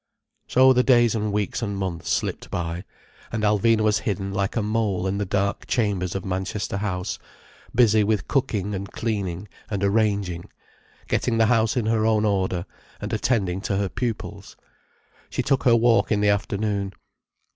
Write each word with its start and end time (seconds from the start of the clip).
So 0.47 0.73
the 0.73 0.81
days 0.81 1.13
and 1.13 1.31
weeks 1.31 1.61
and 1.61 1.77
months 1.77 2.09
slipped 2.09 2.49
by, 2.49 2.85
and 3.31 3.43
Alvina 3.43 3.81
was 3.81 3.99
hidden 3.99 4.33
like 4.33 4.55
a 4.55 4.63
mole 4.63 5.05
in 5.05 5.19
the 5.19 5.27
dark 5.27 5.67
chambers 5.67 6.15
of 6.15 6.25
Manchester 6.25 6.77
House, 6.77 7.19
busy 7.75 8.03
with 8.03 8.27
cooking 8.27 8.73
and 8.73 8.91
cleaning 8.91 9.47
and 9.69 9.83
arranging, 9.83 10.49
getting 11.07 11.37
the 11.37 11.45
house 11.45 11.77
in 11.77 11.85
her 11.85 12.03
own 12.03 12.25
order, 12.25 12.65
and 12.99 13.13
attending 13.13 13.61
to 13.61 13.77
her 13.77 13.89
pupils. 13.89 14.57
She 15.29 15.43
took 15.43 15.65
her 15.65 15.75
walk 15.75 16.11
in 16.11 16.19
the 16.21 16.29
afternoon. 16.29 16.93